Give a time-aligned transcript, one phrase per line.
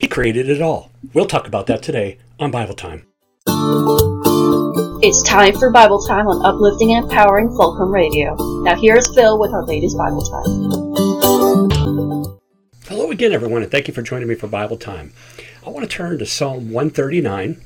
[0.00, 0.90] He created it all.
[1.12, 3.06] We'll talk about that today on Bible Time.
[5.02, 8.34] It's time for Bible Time on Uplifting and Empowering Fulcrum Radio.
[8.62, 10.70] Now here's Phil with our latest Bible Time.
[12.88, 15.12] Hello again, everyone, and thank you for joining me for Bible Time.
[15.66, 17.60] I want to turn to Psalm 139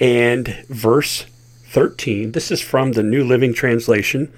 [0.00, 1.24] and verse
[1.66, 2.32] 13.
[2.32, 4.32] This is from the New Living Translation.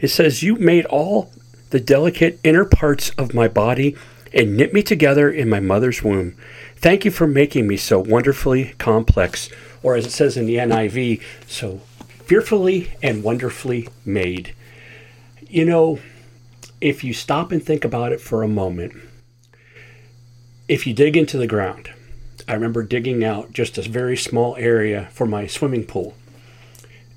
[0.00, 1.30] It says, You made all
[1.68, 3.96] the delicate inner parts of my body
[4.32, 6.36] and knit me together in my mother's womb.
[6.80, 9.50] Thank you for making me so wonderfully complex
[9.82, 11.82] or as it says in the NIV, so
[12.24, 14.54] fearfully and wonderfully made.
[15.46, 15.98] You know,
[16.80, 18.94] if you stop and think about it for a moment,
[20.68, 21.90] if you dig into the ground,
[22.48, 26.14] I remember digging out just a very small area for my swimming pool.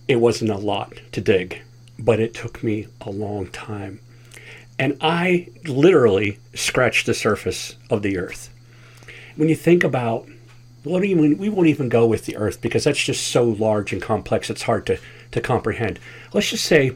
[0.09, 1.61] It wasn't a lot to dig,
[1.97, 4.01] but it took me a long time.
[4.77, 8.52] And I literally scratched the surface of the earth.
[9.35, 10.27] When you think about
[10.83, 14.01] won't even, we won't even go with the Earth because that's just so large and
[14.01, 14.49] complex.
[14.49, 14.99] It's hard to,
[15.31, 15.99] to comprehend.
[16.33, 16.91] Let's just say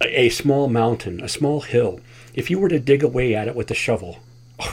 [0.00, 2.00] a, a small mountain, a small hill.
[2.34, 4.20] If you were to dig away at it with a shovel,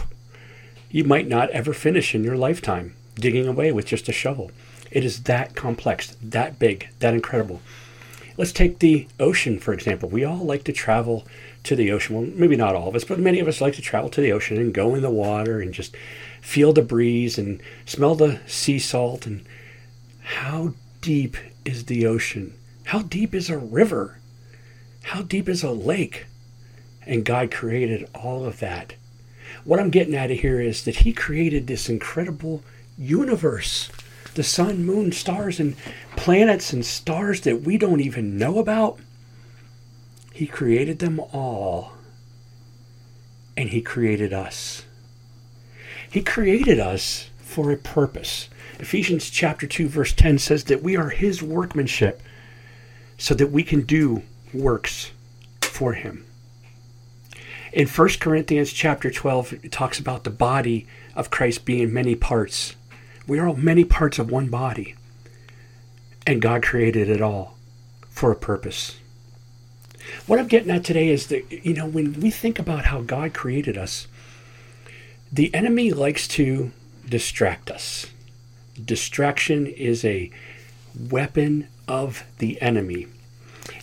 [0.92, 4.52] you might not ever finish in your lifetime digging away with just a shovel.
[4.92, 7.62] It is that complex, that big, that incredible.
[8.40, 10.08] Let's take the ocean, for example.
[10.08, 11.28] We all like to travel
[11.64, 12.16] to the ocean.
[12.16, 14.32] Well, maybe not all of us, but many of us like to travel to the
[14.32, 15.94] ocean and go in the water and just
[16.40, 19.26] feel the breeze and smell the sea salt.
[19.26, 19.46] And
[20.22, 22.54] how deep is the ocean?
[22.86, 24.20] How deep is a river?
[25.04, 26.26] How deep is a lake?
[27.06, 28.94] And God created all of that.
[29.66, 32.64] What I'm getting at here is that He created this incredible
[32.98, 33.90] universe
[34.40, 35.76] the sun, moon, stars, and
[36.16, 38.98] planets and stars that we don't even know about.
[40.32, 41.92] He created them all.
[43.58, 44.86] And He created us.
[46.10, 48.48] He created us for a purpose.
[48.80, 52.22] Ephesians chapter 2 verse 10 says that we are his workmanship
[53.18, 55.12] so that we can do works
[55.60, 56.26] for him.
[57.74, 62.78] In 1 Corinthians chapter 12 it talks about the body of Christ being many parts.
[63.30, 64.96] We are all many parts of one body.
[66.26, 67.58] And God created it all
[68.10, 68.98] for a purpose.
[70.26, 73.36] What I'm getting at today is that, you know, when we think about how God
[73.36, 74.08] created us,
[75.32, 76.72] the enemy likes to
[77.08, 78.08] distract us.
[78.84, 80.32] Distraction is a
[81.00, 83.06] weapon of the enemy.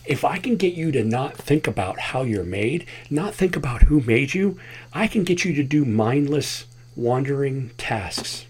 [0.05, 3.83] If I can get you to not think about how you're made, not think about
[3.83, 4.59] who made you,
[4.91, 6.65] I can get you to do mindless,
[6.97, 8.45] wandering tasks.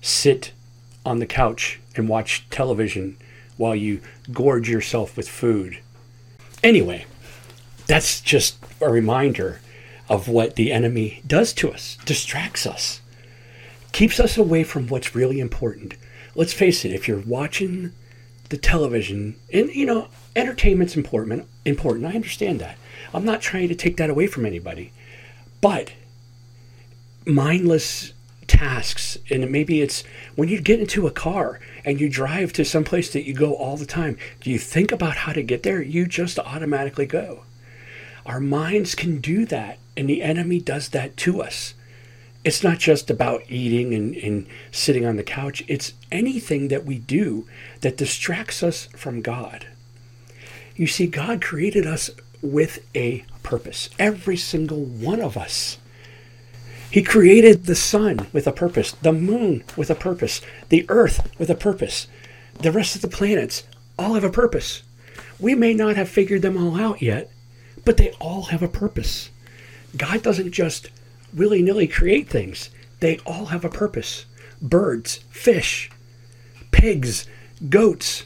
[0.00, 0.52] Sit
[1.04, 3.16] on the couch and watch television
[3.56, 4.00] while you
[4.32, 5.78] gorge yourself with food.
[6.62, 7.06] Anyway,
[7.86, 9.60] that's just a reminder
[10.08, 13.00] of what the enemy does to us, distracts us,
[13.92, 15.94] keeps us away from what's really important.
[16.34, 17.92] Let's face it, if you're watching
[18.48, 22.06] the television, and you know, entertainment's important, important.
[22.06, 22.76] I understand that.
[23.12, 24.92] I'm not trying to take that away from anybody.
[25.60, 25.92] But
[27.26, 28.12] mindless
[28.50, 30.02] tasks, and maybe it's
[30.34, 33.54] when you get into a car and you drive to some place that you go
[33.54, 35.80] all the time, do you think about how to get there?
[35.80, 37.44] You just automatically go.
[38.26, 41.74] Our minds can do that, and the enemy does that to us.
[42.42, 46.98] It's not just about eating and, and sitting on the couch, it's anything that we
[46.98, 47.46] do
[47.82, 49.68] that distracts us from God.
[50.74, 52.10] You see, God created us
[52.42, 55.78] with a purpose, every single one of us.
[56.90, 60.40] He created the sun with a purpose, the moon with a purpose,
[60.70, 62.08] the earth with a purpose,
[62.58, 63.62] the rest of the planets
[63.98, 64.82] all have a purpose.
[65.38, 67.30] We may not have figured them all out yet,
[67.84, 69.30] but they all have a purpose.
[69.96, 70.90] God doesn't just
[71.32, 74.26] willy nilly create things, they all have a purpose.
[74.60, 75.90] Birds, fish,
[76.70, 77.26] pigs,
[77.68, 78.24] goats,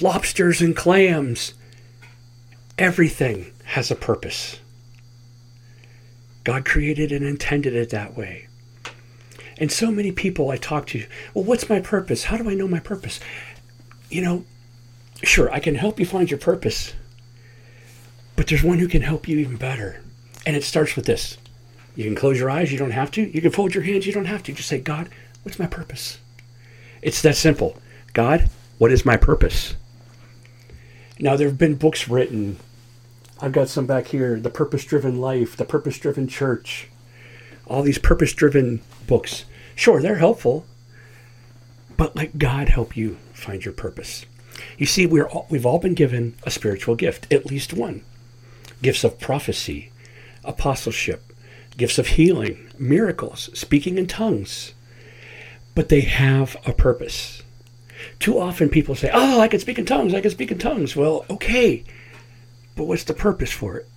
[0.00, 1.54] lobsters, and clams.
[2.76, 4.58] Everything has a purpose.
[6.48, 8.48] God created and intended it that way.
[9.58, 11.04] And so many people I talk to,
[11.34, 12.24] well, what's my purpose?
[12.24, 13.20] How do I know my purpose?
[14.08, 14.44] You know,
[15.22, 16.94] sure, I can help you find your purpose,
[18.34, 20.02] but there's one who can help you even better.
[20.46, 21.36] And it starts with this.
[21.94, 23.20] You can close your eyes, you don't have to.
[23.20, 24.52] You can fold your hands, you don't have to.
[24.54, 25.10] Just say, God,
[25.42, 26.16] what's my purpose?
[27.02, 27.76] It's that simple.
[28.14, 28.48] God,
[28.78, 29.74] what is my purpose?
[31.18, 32.58] Now, there have been books written.
[33.40, 36.88] I've got some back here The Purpose Driven Life, The Purpose Driven Church,
[37.66, 39.44] all these purpose driven books.
[39.76, 40.66] Sure, they're helpful,
[41.96, 44.26] but let God help you find your purpose.
[44.76, 48.02] You see, we're all, we've all been given a spiritual gift, at least one
[48.82, 49.90] gifts of prophecy,
[50.44, 51.32] apostleship,
[51.76, 54.72] gifts of healing, miracles, speaking in tongues,
[55.74, 57.42] but they have a purpose.
[58.20, 60.94] Too often people say, Oh, I can speak in tongues, I can speak in tongues.
[60.94, 61.84] Well, okay,
[62.78, 63.88] but what's the purpose for it?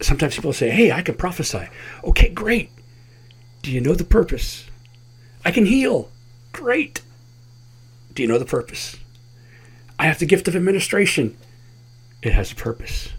[0.00, 1.68] Sometimes people say, Hey, I can prophesy.
[2.02, 2.70] Okay, great.
[3.62, 4.64] Do you know the purpose?
[5.44, 6.10] I can heal.
[6.52, 7.02] Great.
[8.14, 8.96] Do you know the purpose?
[9.98, 11.36] I have the gift of administration.
[12.22, 13.10] It has a purpose.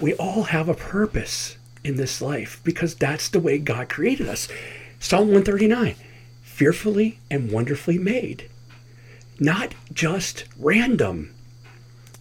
[0.00, 4.46] We all have a purpose in this life because that's the way God created us.
[5.00, 5.96] Psalm 139
[6.42, 8.48] fearfully and wonderfully made,
[9.40, 11.34] not just random.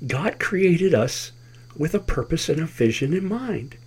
[0.07, 1.33] God created us
[1.79, 3.77] with a purpose and a vision in mind.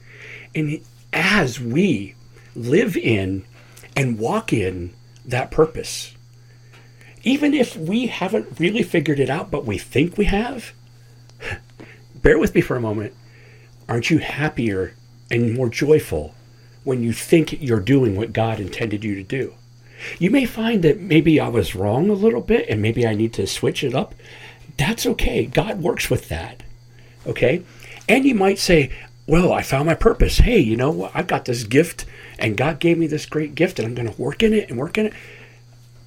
[0.54, 0.80] And
[1.12, 2.16] as we
[2.56, 3.44] live in
[3.94, 4.94] and walk in
[5.24, 6.16] that purpose,
[7.22, 10.72] even if we haven't really figured it out, but we think we have,
[12.16, 13.14] bear with me for a moment.
[13.88, 14.94] Aren't you happier
[15.30, 16.34] and more joyful
[16.84, 19.54] when you think you're doing what God intended you to do?
[20.18, 23.34] You may find that maybe I was wrong a little bit and maybe I need
[23.34, 24.14] to switch it up.
[24.78, 25.44] That's okay.
[25.44, 26.62] God works with that.
[27.26, 27.62] Okay?
[28.08, 28.90] And you might say,
[29.26, 30.38] well, I found my purpose.
[30.38, 32.04] Hey, you know, I've got this gift
[32.38, 34.78] and God gave me this great gift and I'm going to work in it and
[34.78, 35.14] work in it.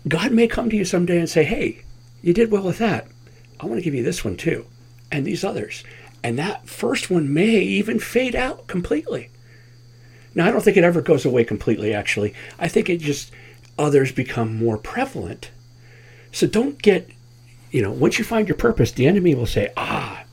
[0.07, 1.83] God may come to you someday and say, hey,
[2.21, 3.07] you did well with that.
[3.59, 4.65] I want to give you this one too
[5.12, 5.83] and these others.
[6.24, 9.30] And that first one may even fade out completely.
[10.33, 12.33] Now, I don't think it ever goes away completely, actually.
[12.59, 13.31] I think it just,
[13.80, 15.51] others become more prevalent.
[16.31, 17.09] So don't get,
[17.71, 20.25] you know, once you find your purpose, the enemy will say, ah,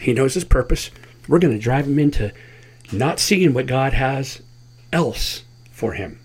[0.00, 0.90] he knows his purpose.
[1.28, 2.32] We're going to drive him into
[2.92, 4.42] not seeing what God has
[4.92, 6.18] else for him.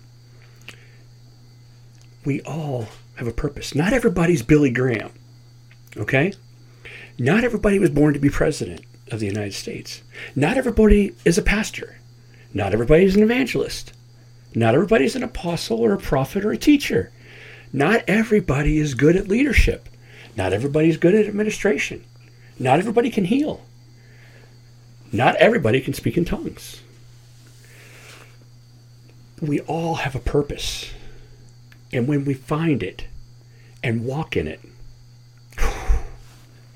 [2.24, 3.74] We all have a purpose.
[3.74, 5.12] Not everybody's Billy Graham,
[5.96, 6.32] okay?
[7.18, 8.80] Not everybody was born to be president
[9.12, 10.02] of the United States.
[10.34, 11.98] Not everybody is a pastor.
[12.52, 13.92] Not everybody is an evangelist.
[14.54, 17.12] Not everybody is an apostle or a prophet or a teacher.
[17.72, 19.88] Not everybody is good at leadership.
[20.36, 22.04] Not everybody is good at administration.
[22.58, 23.65] Not everybody can heal.
[25.16, 26.82] Not everybody can speak in tongues.
[29.40, 30.90] We all have a purpose.
[31.90, 33.06] And when we find it
[33.82, 34.60] and walk in it,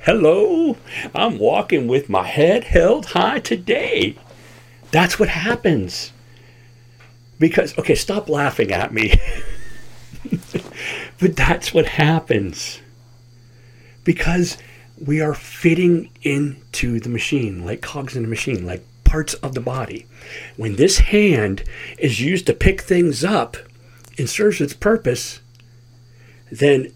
[0.01, 0.79] hello,
[1.15, 4.17] I'm walking with my head held high today.
[4.91, 6.13] That's what happens.
[7.39, 9.21] Because, okay, stop laughing at me.
[11.21, 12.81] but that's what happens.
[14.05, 14.57] Because
[15.05, 19.61] we are fitting into the machine, like cogs in a machine, like parts of the
[19.61, 20.06] body.
[20.56, 21.64] When this hand
[21.99, 23.56] is used to pick things up
[24.19, 25.41] and serves its purpose,
[26.52, 26.93] then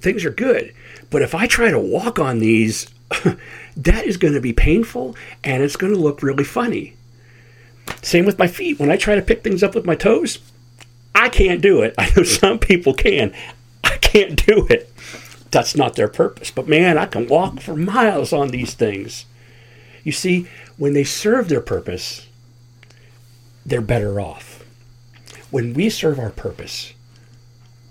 [0.00, 0.74] things are good.
[1.10, 2.88] But if I try to walk on these,
[3.76, 6.96] that is going to be painful and it's going to look really funny.
[8.02, 8.78] Same with my feet.
[8.80, 10.38] When I try to pick things up with my toes,
[11.14, 11.94] I can't do it.
[11.98, 13.32] I know some people can.
[13.84, 14.90] I can't do it.
[15.54, 16.50] That's not their purpose.
[16.50, 19.24] But man, I can walk for miles on these things.
[20.02, 22.26] You see, when they serve their purpose,
[23.64, 24.64] they're better off.
[25.52, 26.92] When we serve our purpose,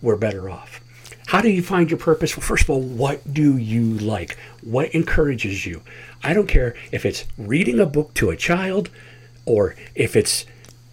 [0.01, 0.81] we're better off.
[1.27, 2.36] How do you find your purpose?
[2.36, 4.38] Well, first of all, what do you like?
[4.62, 5.81] What encourages you?
[6.21, 8.89] I don't care if it's reading a book to a child
[9.45, 10.45] or if it's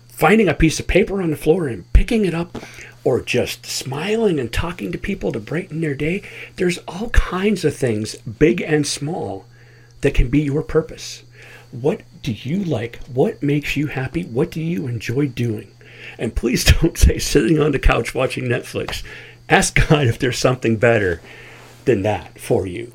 [0.06, 2.58] finding a piece of paper on the floor and picking it up
[3.04, 6.22] or just smiling and talking to people to brighten their day.
[6.56, 9.46] There's all kinds of things, big and small,
[10.02, 11.22] that can be your purpose.
[11.70, 13.00] What do you like?
[13.04, 14.24] What makes you happy?
[14.24, 15.70] What do you enjoy doing?
[16.18, 19.02] And please don't say sitting on the couch watching Netflix.
[19.48, 21.20] Ask God if there's something better
[21.84, 22.92] than that for you.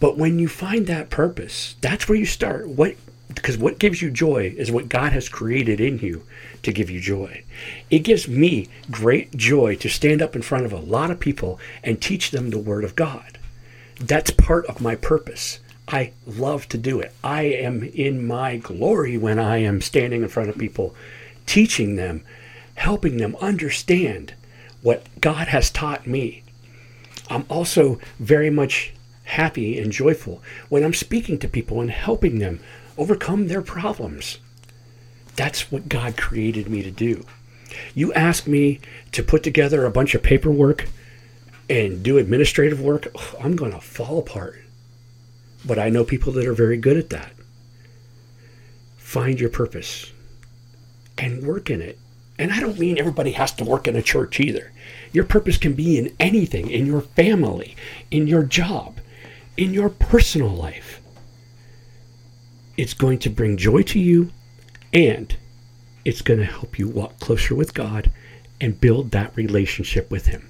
[0.00, 2.68] But when you find that purpose, that's where you start.
[2.68, 2.94] What
[3.38, 6.24] because what gives you joy is what God has created in you
[6.62, 7.44] to give you joy.
[7.90, 11.58] It gives me great joy to stand up in front of a lot of people
[11.82, 13.38] and teach them the Word of God.
[14.00, 15.60] That's part of my purpose.
[15.86, 17.12] I love to do it.
[17.24, 20.94] I am in my glory when I am standing in front of people,
[21.46, 22.22] teaching them,
[22.74, 24.34] helping them understand
[24.82, 26.42] what God has taught me.
[27.30, 28.92] I'm also very much
[29.24, 32.60] happy and joyful when I'm speaking to people and helping them
[32.98, 34.38] overcome their problems.
[35.36, 37.24] That's what God created me to do.
[37.94, 38.80] You ask me
[39.12, 40.88] to put together a bunch of paperwork
[41.70, 43.06] and do administrative work,
[43.40, 44.60] I'm going to fall apart.
[45.64, 47.32] But I know people that are very good at that.
[48.96, 50.12] Find your purpose
[51.16, 51.98] and work in it.
[52.38, 54.72] And I don't mean everybody has to work in a church either.
[55.12, 57.76] Your purpose can be in anything, in your family,
[58.10, 58.98] in your job,
[59.56, 61.00] in your personal life
[62.78, 64.30] it's going to bring joy to you
[64.92, 65.36] and
[66.04, 68.08] it's going to help you walk closer with God
[68.60, 70.48] and build that relationship with Him.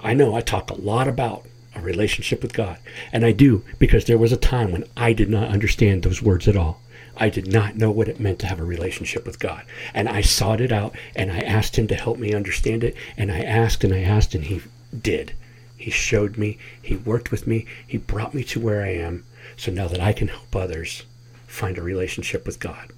[0.00, 2.78] I know I talk a lot about a relationship with God,
[3.12, 6.46] and I do because there was a time when I did not understand those words
[6.46, 6.80] at all.
[7.16, 9.64] I did not know what it meant to have a relationship with God.
[9.92, 12.94] And I sought it out and I asked Him to help me understand it.
[13.16, 14.62] And I asked and I asked, and He
[14.96, 15.32] did.
[15.76, 19.24] He showed me, He worked with me, He brought me to where I am.
[19.56, 21.02] So now that I can help others
[21.48, 22.92] find a relationship with God.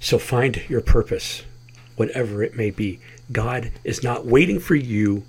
[0.00, 1.44] So find your purpose,
[1.94, 3.00] whatever it may be.
[3.32, 5.24] God is not waiting for you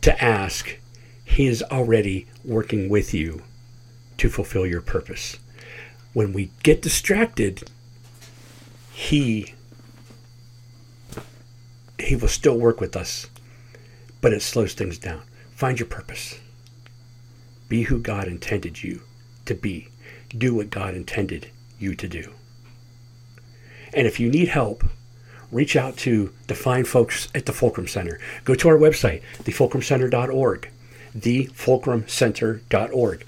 [0.00, 0.78] to ask,
[1.24, 3.42] He is already working with you
[4.18, 5.38] to fulfill your purpose.
[6.12, 7.70] When we get distracted,
[8.92, 9.54] He
[12.00, 13.28] He will still work with us,
[14.20, 15.22] but it slows things down.
[15.54, 16.40] Find your purpose.
[17.68, 19.02] Be who God intended you
[19.46, 19.88] to be.
[20.36, 22.32] Do what God intended you to do.
[23.92, 24.84] And if you need help,
[25.50, 28.18] reach out to the fine folks at the Fulcrum Center.
[28.44, 30.70] Go to our website, thefulcrumcenter.org,
[31.16, 33.26] thefulcrumcenter.org.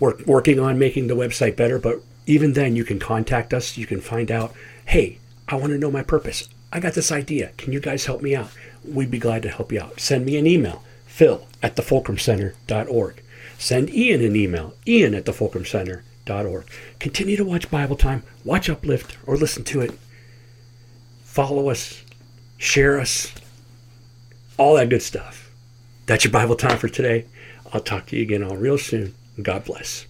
[0.00, 3.76] We're working on making the website better, but even then, you can contact us.
[3.76, 4.52] You can find out,
[4.86, 5.18] hey,
[5.48, 6.48] I want to know my purpose.
[6.72, 7.52] I got this idea.
[7.56, 8.50] Can you guys help me out?
[8.84, 10.00] We'd be glad to help you out.
[10.00, 13.22] Send me an email, phil at thefulcrumcenter.org.
[13.62, 16.66] Send Ian an email, ian at thefulcrumcenter.org.
[16.98, 19.92] Continue to watch Bible Time, watch Uplift, or listen to it.
[21.22, 22.02] Follow us,
[22.58, 23.32] share us,
[24.56, 25.52] all that good stuff.
[26.06, 27.26] That's your Bible Time for today.
[27.72, 29.14] I'll talk to you again all real soon.
[29.40, 30.06] God bless.